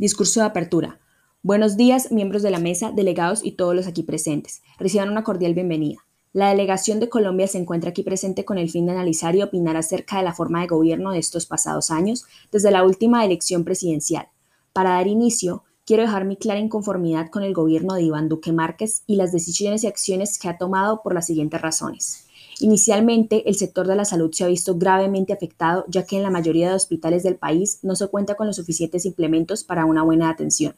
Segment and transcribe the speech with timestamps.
[0.00, 0.98] Discurso de apertura.
[1.42, 4.62] Buenos días, miembros de la mesa, delegados y todos los aquí presentes.
[4.78, 5.98] Reciban una cordial bienvenida.
[6.32, 9.76] La delegación de Colombia se encuentra aquí presente con el fin de analizar y opinar
[9.76, 14.28] acerca de la forma de gobierno de estos pasados años desde la última elección presidencial.
[14.72, 19.02] Para dar inicio, quiero dejar mi clara inconformidad con el gobierno de Iván Duque Márquez
[19.06, 22.24] y las decisiones y acciones que ha tomado por las siguientes razones.
[22.60, 26.30] Inicialmente, el sector de la salud se ha visto gravemente afectado, ya que en la
[26.30, 30.28] mayoría de hospitales del país no se cuenta con los suficientes implementos para una buena
[30.28, 30.74] atención.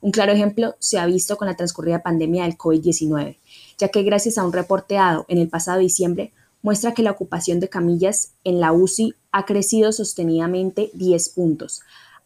[0.00, 3.36] Un claro ejemplo se ha visto con la transcurrida pandemia del COVID-19,
[3.76, 7.68] ya que gracias a un reporteado en el pasado diciembre muestra que la ocupación de
[7.68, 11.82] camillas en la UCI ha crecido sostenidamente 10 puntos,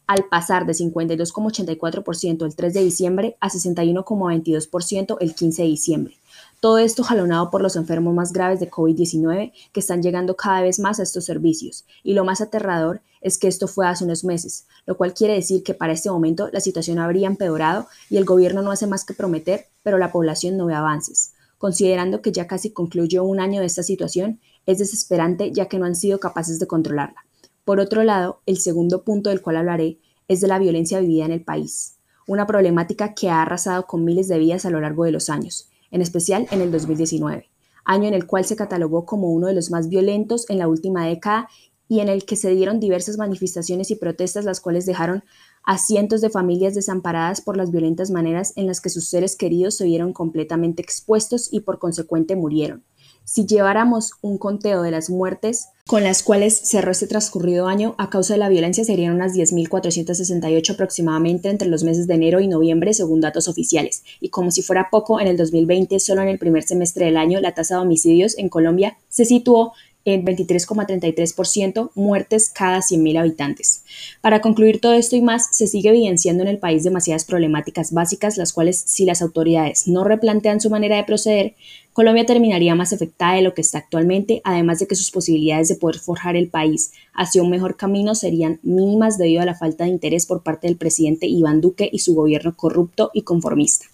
[0.06, 6.19] al pasar de 52,84% el 3 de diciembre a 61,22% el 15 de diciembre.
[6.60, 10.78] Todo esto jalonado por los enfermos más graves de COVID-19 que están llegando cada vez
[10.78, 11.86] más a estos servicios.
[12.02, 15.62] Y lo más aterrador es que esto fue hace unos meses, lo cual quiere decir
[15.62, 19.14] que para este momento la situación habría empeorado y el gobierno no hace más que
[19.14, 21.32] prometer, pero la población no ve avances.
[21.56, 25.86] Considerando que ya casi concluyó un año de esta situación, es desesperante ya que no
[25.86, 27.24] han sido capaces de controlarla.
[27.64, 31.32] Por otro lado, el segundo punto del cual hablaré es de la violencia vivida en
[31.32, 35.12] el país, una problemática que ha arrasado con miles de vidas a lo largo de
[35.12, 37.48] los años en especial en el 2019,
[37.84, 41.06] año en el cual se catalogó como uno de los más violentos en la última
[41.06, 41.48] década
[41.88, 45.24] y en el que se dieron diversas manifestaciones y protestas las cuales dejaron
[45.64, 49.76] a cientos de familias desamparadas por las violentas maneras en las que sus seres queridos
[49.76, 52.84] se vieron completamente expuestos y por consecuente murieron.
[53.32, 58.10] Si lleváramos un conteo de las muertes con las cuales cerró este transcurrido año a
[58.10, 62.92] causa de la violencia serían unas 10.468 aproximadamente entre los meses de enero y noviembre
[62.92, 64.02] según datos oficiales.
[64.20, 67.38] Y como si fuera poco, en el 2020, solo en el primer semestre del año,
[67.40, 69.74] la tasa de homicidios en Colombia se situó
[70.14, 73.84] en 23,33% muertes cada 100.000 habitantes.
[74.20, 78.36] Para concluir todo esto y más, se sigue evidenciando en el país demasiadas problemáticas básicas,
[78.36, 81.54] las cuales si las autoridades no replantean su manera de proceder,
[81.92, 85.74] Colombia terminaría más afectada de lo que está actualmente, además de que sus posibilidades de
[85.74, 89.90] poder forjar el país hacia un mejor camino serían mínimas debido a la falta de
[89.90, 93.86] interés por parte del presidente Iván Duque y su gobierno corrupto y conformista.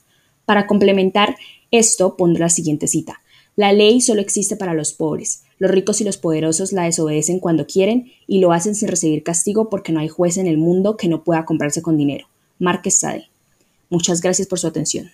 [0.45, 1.37] Para complementar
[1.71, 3.21] esto, pondré la siguiente cita.
[3.57, 5.43] La ley solo existe para los pobres.
[5.59, 9.71] Los ricos y los poderosos la desobedecen cuando quieren y lo hacen sin recibir castigo
[9.71, 12.27] porque no hay juez en el mundo que no pueda comprarse con dinero.
[12.59, 13.29] Márquez Sade.
[13.89, 15.11] Muchas gracias por su atención.